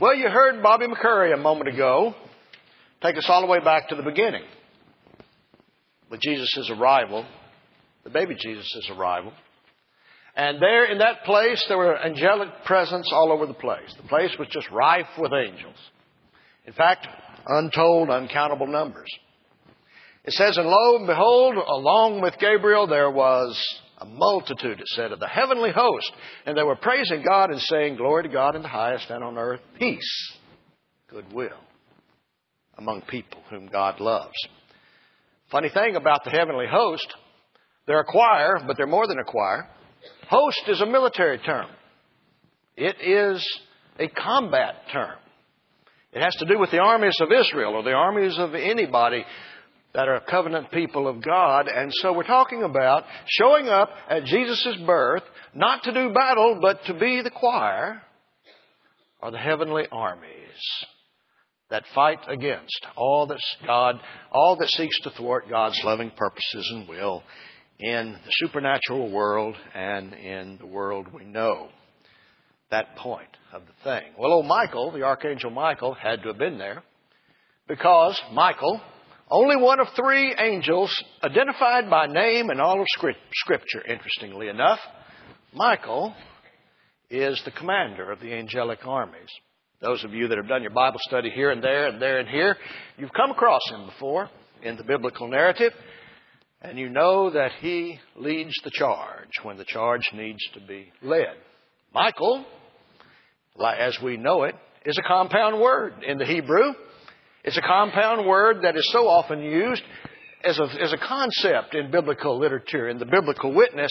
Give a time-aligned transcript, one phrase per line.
[0.00, 2.14] Well, you heard Bobby McCurry a moment ago
[3.02, 4.44] take us all the way back to the beginning
[6.08, 7.26] with Jesus' arrival,
[8.04, 9.32] the baby Jesus' arrival.
[10.36, 13.92] And there in that place, there were angelic presence all over the place.
[14.00, 15.74] The place was just rife with angels.
[16.64, 17.08] In fact,
[17.48, 19.10] untold, uncountable numbers.
[20.24, 23.60] It says, And lo and behold, along with Gabriel, there was
[23.98, 26.10] a multitude, it said, of the heavenly host.
[26.46, 29.36] And they were praising God and saying, Glory to God in the highest, and on
[29.36, 30.32] earth peace,
[31.10, 31.58] goodwill
[32.78, 34.36] among people whom God loves.
[35.50, 37.06] Funny thing about the heavenly host,
[37.86, 39.68] they're a choir, but they're more than a choir.
[40.28, 41.68] Host is a military term.
[42.76, 43.44] It is
[43.98, 45.16] a combat term.
[46.12, 49.24] It has to do with the armies of Israel or the armies of anybody
[49.98, 51.66] that are covenant people of God.
[51.66, 55.24] And so we're talking about showing up at Jesus' birth,
[55.56, 58.00] not to do battle, but to be the choir
[59.20, 60.84] or the heavenly armies
[61.68, 63.96] that fight against all that God,
[64.30, 67.24] all that seeks to thwart God's loving purposes and will
[67.80, 71.70] in the supernatural world and in the world we know.
[72.70, 74.12] That point of the thing.
[74.16, 76.84] Well, old Michael, the Archangel Michael, had to have been there
[77.66, 78.80] because Michael,
[79.30, 80.90] only one of three angels
[81.22, 82.86] identified by name in all of
[83.34, 84.78] Scripture, interestingly enough,
[85.52, 86.14] Michael
[87.10, 89.28] is the commander of the angelic armies.
[89.80, 92.28] Those of you that have done your Bible study here and there and there and
[92.28, 92.56] here,
[92.96, 94.28] you've come across him before
[94.62, 95.72] in the biblical narrative,
[96.62, 101.36] and you know that he leads the charge when the charge needs to be led.
[101.94, 102.44] Michael,
[103.62, 106.72] as we know it, is a compound word in the Hebrew.
[107.48, 109.82] It's a compound word that is so often used
[110.44, 113.90] as a, as a concept in biblical literature, in the biblical witness,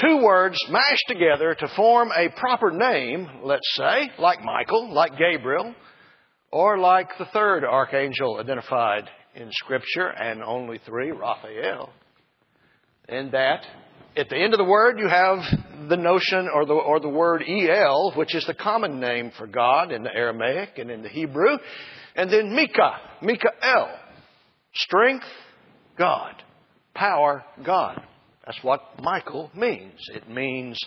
[0.00, 5.74] two words mashed together to form a proper name, let's say, like Michael, like Gabriel,
[6.50, 11.90] or like the third archangel identified in Scripture, and only three, Raphael.
[13.10, 13.60] In that,
[14.16, 15.40] at the end of the word, you have
[15.90, 19.92] the notion or the, or the word El, which is the common name for God
[19.92, 21.58] in the Aramaic and in the Hebrew.
[22.16, 23.90] And then Mika, Mikael.
[24.74, 25.26] Strength,
[25.98, 26.42] God.
[26.94, 28.02] Power, God.
[28.44, 30.00] That's what Michael means.
[30.14, 30.80] It means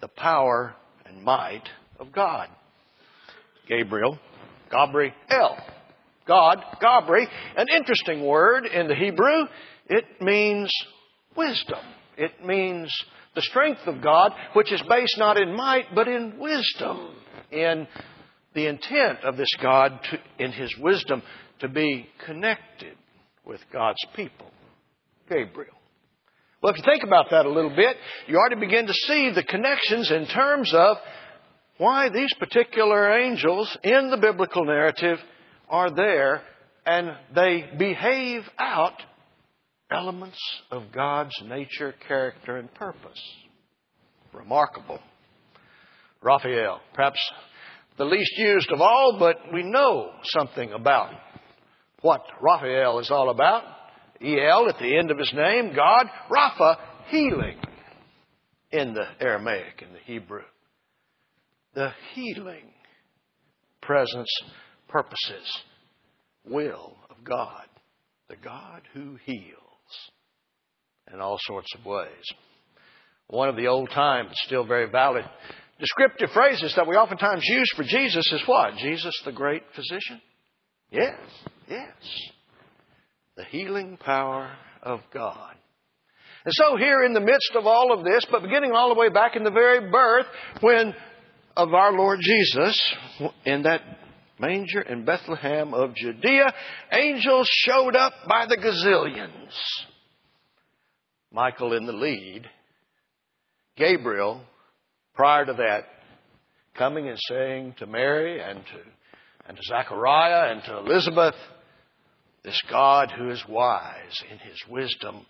[0.00, 0.74] the power
[1.06, 2.48] and might of God.
[3.68, 4.18] Gabriel,
[4.70, 5.56] Gabriel.
[6.26, 7.26] God, Gabri,
[7.56, 9.44] an interesting word in the Hebrew.
[9.88, 10.70] It means
[11.36, 11.80] wisdom.
[12.16, 12.90] It means
[13.34, 17.14] the strength of God, which is based not in might, but in wisdom,
[17.50, 17.86] in
[18.54, 21.22] the intent of this God to, in His wisdom
[21.60, 22.96] to be connected
[23.44, 24.50] with God's people.
[25.28, 25.74] Gabriel.
[26.62, 29.42] Well, if you think about that a little bit, you already begin to see the
[29.42, 30.96] connections in terms of
[31.76, 35.18] why these particular angels in the biblical narrative
[35.68, 36.42] are there
[36.86, 38.94] and they behave out
[39.90, 40.38] elements
[40.70, 43.20] of God's nature, character, and purpose.
[44.32, 45.00] Remarkable.
[46.22, 47.18] Raphael, perhaps
[47.96, 51.10] the least used of all, but we know something about
[52.00, 53.62] what Raphael is all about.
[54.20, 56.76] El at the end of his name, God, Rapha,
[57.08, 57.58] healing
[58.70, 60.42] in the Aramaic, in the Hebrew.
[61.74, 62.70] The healing
[63.80, 64.30] presence,
[64.88, 65.62] purposes,
[66.44, 67.66] will of God.
[68.28, 69.54] The God who heals
[71.12, 72.24] in all sorts of ways.
[73.28, 75.24] One of the old time, still very valid,
[75.84, 78.76] descriptive phrases that we oftentimes use for Jesus is what?
[78.78, 80.20] Jesus, the great physician?
[80.90, 81.18] Yes,
[81.68, 81.92] yes
[83.36, 84.50] the healing power
[84.82, 85.54] of God.
[86.44, 89.08] And so here in the midst of all of this, but beginning all the way
[89.08, 90.26] back in the very birth,
[90.60, 90.94] when
[91.56, 92.94] of our Lord Jesus,
[93.44, 93.80] in that
[94.38, 96.52] manger in Bethlehem of Judea,
[96.92, 99.52] angels showed up by the gazillions.
[101.32, 102.48] Michael in the lead.
[103.76, 104.42] Gabriel,
[105.14, 105.84] prior to that,
[106.76, 111.34] coming and saying to Mary and to, and to Zechariah and to Elizabeth,
[112.42, 115.24] this God who is wise in his wisdom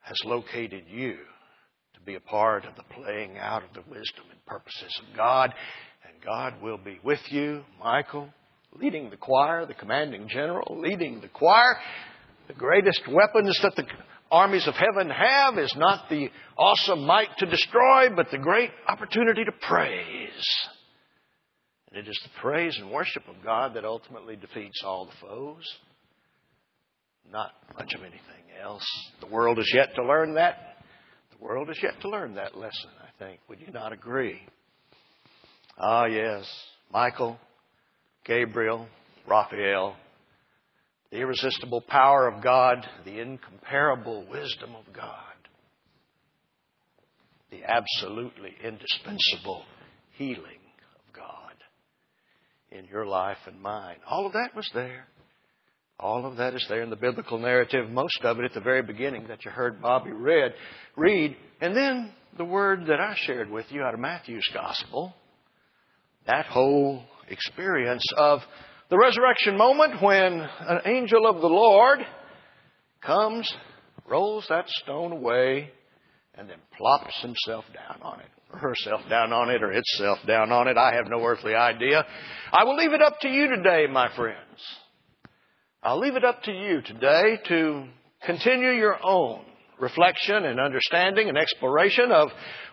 [0.00, 1.16] has located you
[1.94, 5.52] to be a part of the playing out of the wisdom and purposes of God.
[6.08, 8.28] And God will be with you, Michael,
[8.72, 11.76] leading the choir, the commanding general, leading the choir.
[12.46, 13.82] The greatest weapons that the
[14.30, 19.44] armies of heaven have is not the awesome might to destroy, but the great opportunity
[19.44, 20.46] to praise.
[21.90, 25.64] And it is the praise and worship of God that ultimately defeats all the foes
[27.32, 28.20] not much of anything
[28.62, 28.86] else.
[29.20, 30.76] The world is yet to learn that.
[31.36, 33.40] The world is yet to learn that lesson, I think.
[33.48, 34.40] Would you not agree?
[35.78, 36.44] Ah, yes.
[36.92, 37.38] Michael,
[38.24, 38.86] Gabriel,
[39.26, 39.96] Raphael,
[41.16, 45.14] the irresistible power of God, the incomparable wisdom of God,
[47.50, 49.64] the absolutely indispensable
[50.18, 51.54] healing of God
[52.70, 53.96] in your life and mine.
[54.06, 55.06] All of that was there.
[55.98, 58.82] All of that is there in the biblical narrative, most of it at the very
[58.82, 60.52] beginning that you heard Bobby read,
[60.96, 65.14] read, and then the word that I shared with you out of Matthew's Gospel,
[66.26, 68.40] that whole experience of
[68.88, 72.00] the resurrection moment when an angel of the Lord
[73.04, 73.52] comes,
[74.08, 75.70] rolls that stone away,
[76.34, 80.52] and then plops himself down on it, or herself down on it, or itself down
[80.52, 80.76] on it.
[80.76, 82.04] I have no earthly idea.
[82.52, 84.38] I will leave it up to you today, my friends.
[85.82, 87.84] I'll leave it up to you today to
[88.24, 89.44] continue your own
[89.80, 92.28] reflection and understanding and exploration of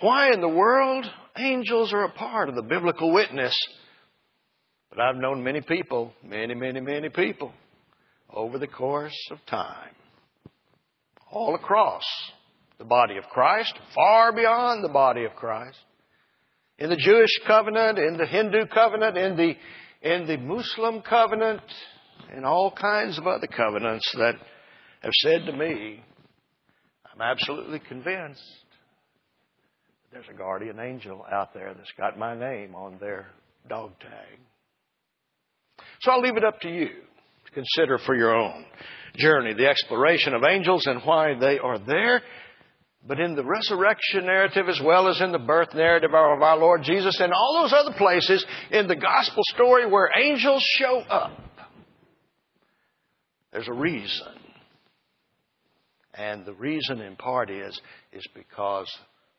[0.00, 1.06] why in the world
[1.38, 3.56] angels are a part of the biblical witness.
[4.98, 7.52] But I've known many people, many, many, many people
[8.34, 9.94] over the course of time,
[11.30, 12.02] all across
[12.78, 15.78] the body of Christ, far beyond the body of Christ,
[16.80, 19.54] in the Jewish covenant, in the Hindu covenant, in the,
[20.02, 21.62] in the Muslim covenant,
[22.34, 24.34] and all kinds of other covenants that
[25.02, 26.02] have said to me,
[27.14, 28.42] I'm absolutely convinced
[30.10, 33.28] that there's a guardian angel out there that's got my name on their
[33.68, 34.40] dog tag.
[36.00, 38.64] So I'll leave it up to you to consider for your own
[39.16, 42.22] journey the exploration of angels and why they are there.
[43.06, 46.82] But in the resurrection narrative, as well as in the birth narrative of our Lord
[46.82, 51.32] Jesus, and all those other places in the gospel story where angels show up,
[53.52, 54.26] there's a reason.
[56.14, 57.80] And the reason in part is,
[58.12, 58.92] is because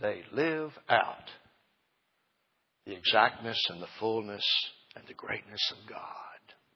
[0.00, 1.28] they live out
[2.86, 4.44] the exactness and the fullness
[4.96, 6.00] and the greatness of God.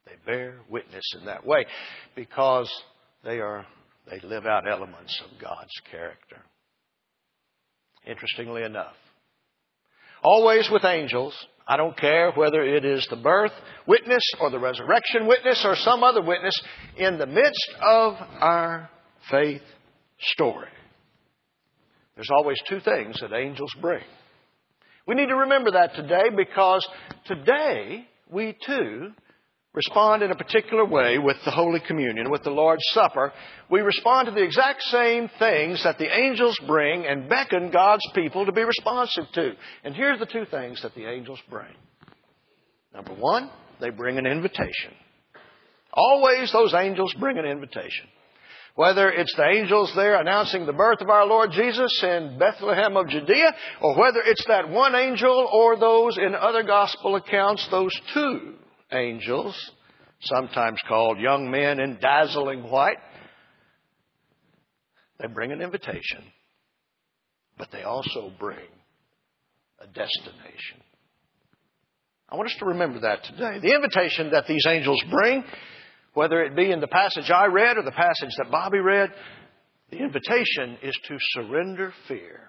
[0.07, 1.67] They bear witness in that way
[2.15, 2.71] because
[3.25, 3.67] they are
[4.11, 6.37] they live out elements of God's character.
[8.07, 8.95] Interestingly enough,
[10.23, 11.35] always with angels,
[11.67, 13.53] I don't care whether it is the birth
[13.87, 16.55] witness or the resurrection witness or some other witness,
[16.99, 18.91] in the midst of our
[19.31, 19.63] faith
[20.21, 20.69] story,
[22.15, 24.05] there's always two things that angels bring.
[25.07, 26.87] We need to remember that today because
[27.27, 29.13] today we too
[29.75, 33.33] respond in a particular way with the Holy Communion, with the Lord's Supper.
[33.71, 38.47] We respond to the exact same things that the angels bring and beckon God's people
[38.47, 39.53] to be responsive to.
[39.83, 41.75] And here's the two things that the angels bring.
[42.95, 43.51] Number one,
[43.81, 44.93] they bring an invitation.
[45.93, 48.07] Always those angels bring an invitation.
[48.77, 53.09] Whether it's the angels there announcing the birth of our Lord Jesus in Bethlehem of
[53.09, 58.55] Judea, or whether it's that one angel or those in other gospel accounts, those two
[58.91, 59.55] angels,
[60.23, 62.99] sometimes called young men in dazzling white,
[65.21, 66.25] they bring an invitation,
[67.57, 68.59] but they also bring
[69.79, 70.81] a destination.
[72.29, 73.61] I want us to remember that today.
[73.61, 75.45] The invitation that these angels bring
[76.15, 79.11] whether it be in the passage I read or the passage that Bobby read,
[79.91, 82.41] the invitation is to surrender fear.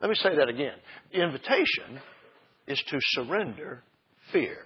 [0.00, 0.76] Let me say that again.
[1.12, 2.00] The invitation
[2.66, 3.82] is to surrender
[4.32, 4.58] fear.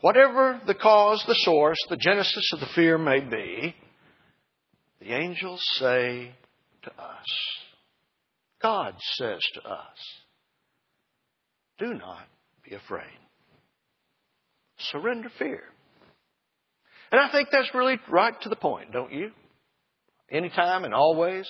[0.00, 3.74] Whatever the cause, the source, the genesis of the fear may be,
[5.00, 6.34] the angels say
[6.82, 7.24] to us,
[8.60, 9.96] God says to us,
[11.78, 12.26] do not
[12.68, 13.04] be afraid.
[14.78, 15.62] Surrender fear.
[17.12, 19.30] And I think that's really right to the point, don't you?
[20.30, 21.48] Anytime and always.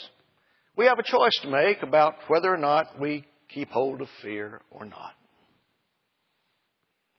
[0.77, 4.61] We have a choice to make about whether or not we keep hold of fear
[4.71, 5.13] or not.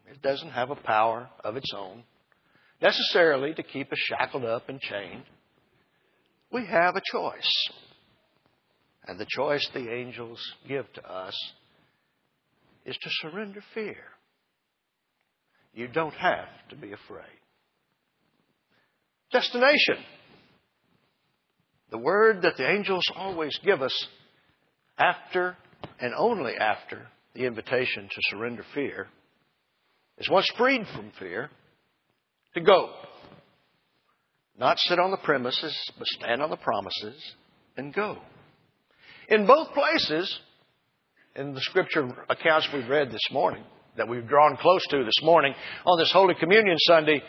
[0.09, 2.03] It doesn't have a power of its own
[2.81, 5.23] necessarily to keep us shackled up and chained.
[6.51, 7.69] We have a choice.
[9.05, 11.35] And the choice the angels give to us
[12.85, 13.97] is to surrender fear.
[15.77, 17.37] You don't have to be afraid.
[19.31, 20.03] Destination.
[21.91, 24.07] The word that the angels always give us
[24.97, 25.55] after
[25.99, 27.05] and only after
[27.35, 29.05] the invitation to surrender fear
[30.17, 31.51] is once freed from fear,
[32.55, 32.89] to go.
[34.57, 37.21] Not sit on the premises, but stand on the promises
[37.77, 38.17] and go.
[39.29, 40.39] In both places,
[41.35, 43.63] in the scripture accounts we've read this morning,
[43.97, 45.53] that we've drawn close to this morning
[45.85, 47.21] on this Holy Communion Sunday,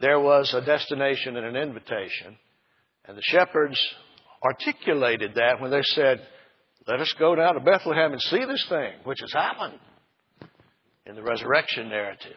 [0.00, 2.36] there was a destination and an invitation.
[3.06, 3.78] And the shepherds
[4.42, 6.20] articulated that when they said,
[6.88, 9.78] Let us go down to Bethlehem and see this thing, which has happened.
[11.06, 12.36] in the resurrection narrative,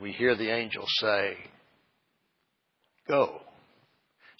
[0.00, 1.36] we hear the angel say,
[3.06, 3.40] Go.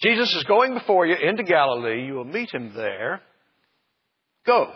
[0.01, 2.05] Jesus is going before you into Galilee.
[2.05, 3.21] You will meet him there.
[4.45, 4.71] Go.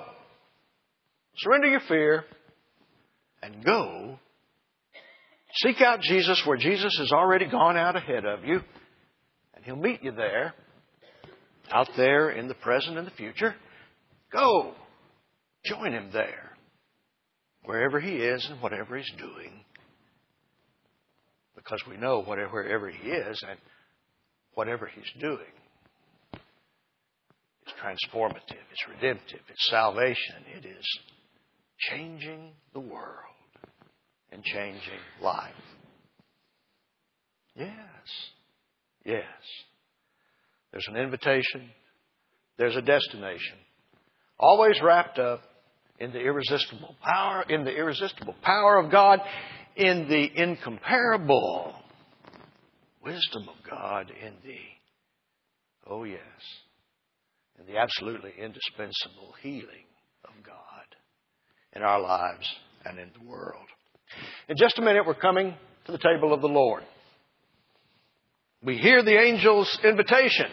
[1.37, 2.25] Surrender your fear
[3.43, 4.17] and go.
[5.55, 8.59] Seek out Jesus where Jesus has already gone out ahead of you,
[9.53, 10.53] and he'll meet you there,
[11.71, 13.53] out there in the present and the future.
[14.31, 14.73] Go.
[15.65, 16.51] Join him there,
[17.63, 19.63] wherever he is and whatever he's doing.
[21.55, 23.59] Because we know whatever, wherever he is and
[24.55, 25.37] whatever he's doing
[27.65, 30.85] is transformative, it's redemptive, it's salvation, it is
[31.89, 33.32] changing the world
[34.33, 35.53] and changing life.
[37.55, 37.69] Yes.
[39.05, 39.23] Yes.
[40.71, 41.69] There's an invitation.
[42.57, 43.57] There's a destination.
[44.39, 45.41] Always wrapped up
[45.99, 49.19] in the irresistible power, in the irresistible power of God,
[49.75, 51.75] in the incomparable
[53.03, 54.57] wisdom of God, in the,
[55.87, 56.19] oh yes,
[57.59, 59.85] in the absolutely indispensable healing
[60.25, 60.55] of God
[61.75, 62.47] in our lives
[62.85, 63.67] and in the world.
[64.49, 65.55] In just a minute, we're coming
[65.85, 66.83] to the table of the Lord.
[68.63, 70.47] We hear the angel's invitation.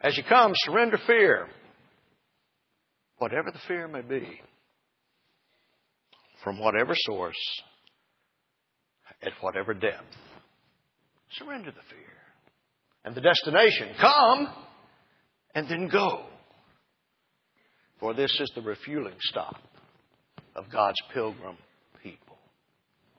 [0.00, 1.48] As you come, surrender fear.
[3.18, 4.40] Whatever the fear may be,
[6.44, 7.34] from whatever source,
[9.22, 10.06] at whatever depth,
[11.36, 12.12] surrender the fear.
[13.04, 14.48] And the destination, come
[15.54, 16.26] and then go.
[17.98, 19.56] For this is the refueling stop
[20.54, 21.56] of God's pilgrim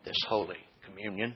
[0.05, 1.35] this Holy Communion.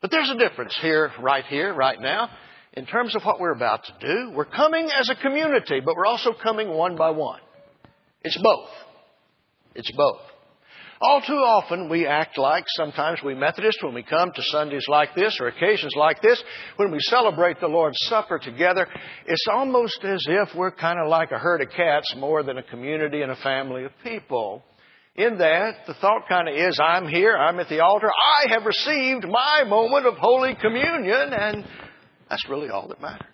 [0.00, 2.30] But there's a difference here, right here, right now,
[2.74, 4.30] in terms of what we're about to do.
[4.30, 7.40] We're coming as a community, but we're also coming one by one.
[8.22, 8.68] It's both.
[9.74, 10.20] It's both.
[11.00, 15.14] All too often we act like sometimes we Methodists when we come to Sundays like
[15.14, 16.42] this or occasions like this,
[16.76, 18.88] when we celebrate the Lord's Supper together,
[19.24, 22.64] it's almost as if we're kind of like a herd of cats more than a
[22.64, 24.64] community and a family of people.
[25.18, 28.64] In that, the thought kind of is, I'm here, I'm at the altar, I have
[28.64, 31.64] received my moment of Holy Communion, and
[32.30, 33.26] that's really all that matters.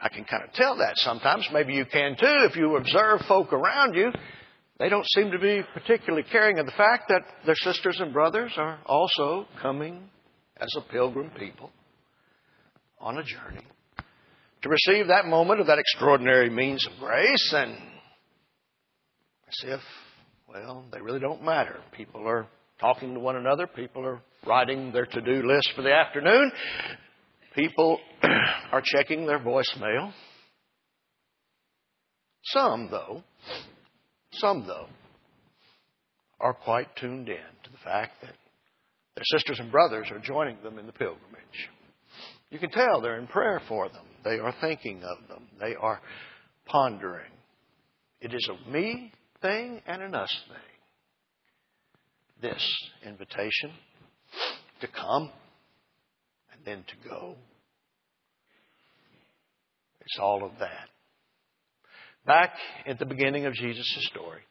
[0.00, 1.48] I can kind of tell that sometimes.
[1.52, 4.12] Maybe you can too if you observe folk around you.
[4.78, 8.52] They don't seem to be particularly caring of the fact that their sisters and brothers
[8.56, 10.08] are also coming
[10.58, 11.72] as a pilgrim people
[13.00, 13.66] on a journey
[14.62, 17.76] to receive that moment of that extraordinary means of grace and
[19.50, 19.80] as if,
[20.48, 21.76] well, they really don't matter.
[21.96, 22.46] People are
[22.80, 26.50] talking to one another, people are writing their to do list for the afternoon,
[27.54, 27.98] people
[28.72, 30.12] are checking their voicemail.
[32.44, 33.22] Some, though,
[34.32, 34.86] some, though,
[36.40, 38.34] are quite tuned in to the fact that
[39.14, 41.68] their sisters and brothers are joining them in the pilgrimage.
[42.50, 44.04] You can tell they're in prayer for them.
[44.24, 45.48] They are thinking of them.
[45.60, 46.00] They are
[46.66, 47.30] pondering.
[48.20, 50.56] It is of me thing and an us thing.
[52.50, 53.70] This invitation
[54.80, 55.30] to come
[56.52, 57.36] and then to go.
[60.00, 60.88] It's all of that.
[62.26, 62.52] Back
[62.86, 64.42] at the beginning of Jesus' story,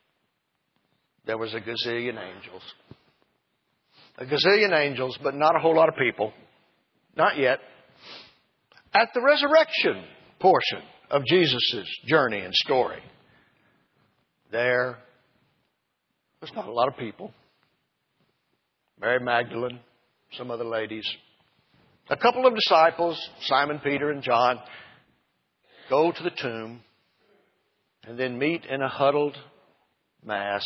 [1.26, 2.64] there was a gazillion angels.
[4.18, 6.34] A gazillion angels, but not a whole lot of people.
[7.16, 7.60] Not yet.
[8.94, 10.04] At the resurrection
[10.40, 10.82] portion
[11.12, 13.02] of Jesus' journey and story,
[14.52, 14.98] there
[16.40, 17.32] There's not a lot of people.
[19.00, 19.80] Mary Magdalene,
[20.34, 21.06] some other ladies,
[22.10, 24.60] a couple of disciples, Simon Peter and John,
[25.90, 26.82] go to the tomb
[28.04, 29.38] and then meet in a huddled
[30.26, 30.64] mass,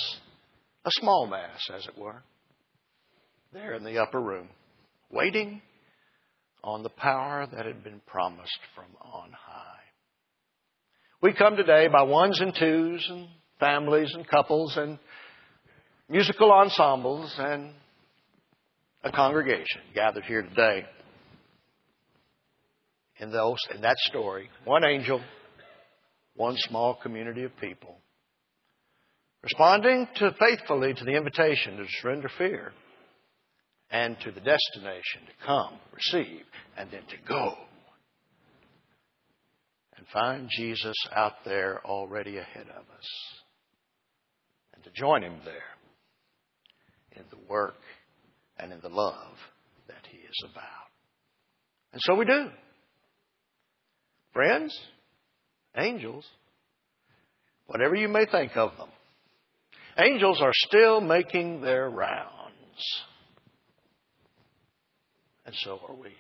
[0.86, 2.24] a small mass, as it were,
[3.52, 4.50] there in the upper room,
[5.12, 5.62] waiting
[6.63, 9.74] on the power that had been promised from on high.
[11.22, 13.28] We come today by ones and twos and
[13.63, 15.00] families and couples and
[16.10, 17.72] musical ensembles and
[19.03, 20.86] a congregation gathered here today.
[23.20, 25.22] In, those, in that story, one angel
[26.36, 27.96] one small community of people.
[29.43, 32.72] Responding to faithfully to the invitation to surrender fear
[33.91, 36.43] and to the destination to come, receive,
[36.77, 37.53] and then to go.
[39.98, 43.43] And find Jesus out there already ahead of us.
[44.94, 45.54] Join him there
[47.16, 47.76] in the work
[48.58, 49.36] and in the love
[49.88, 50.64] that he is about.
[51.92, 52.50] And so we do.
[54.34, 54.78] Friends,
[55.78, 56.26] angels,
[57.68, 58.90] whatever you may think of them.
[59.98, 62.32] Angels are still making their rounds.
[65.46, 66.14] And so are we.